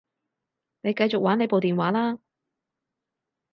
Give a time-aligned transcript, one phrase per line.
[0.81, 2.17] 你繼續玩你部電話啦